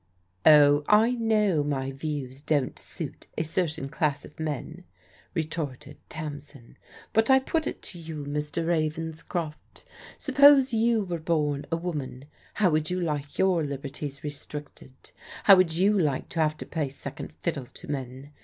"Oh, 0.47 0.83
I 0.89 1.11
know 1.11 1.63
my 1.63 1.91
views 1.91 2.41
don't 2.41 2.79
suit 2.79 3.27
a 3.37 3.43
certain 3.43 3.87
class 3.87 4.25
of 4.25 4.39
men," 4.39 4.83
retorted 5.35 5.97
Tamsin," 6.09 6.77
but 7.13 7.29
I 7.29 7.37
put 7.37 7.67
it 7.67 7.83
to 7.83 7.99
you, 7.99 8.25
Mr. 8.25 8.65
Ravens 8.67 9.21
croft— 9.21 9.85
suppose 10.17 10.73
you 10.73 11.03
were 11.03 11.19
bom 11.19 11.65
a 11.71 11.77
woman, 11.77 12.25
how 12.55 12.71
would 12.71 12.89
you 12.89 12.99
like 12.99 13.37
your 13.37 13.63
liberties 13.63 14.23
restricted? 14.23 14.93
How 15.43 15.55
would 15.55 15.75
you 15.75 15.95
like 15.99 16.29
to 16.29 16.39
have 16.39 16.57
to 16.57 16.65
play 16.65 16.89
second 16.89 17.33
fiddle 17.43 17.65
to 17.65 17.87
men? 17.87 18.31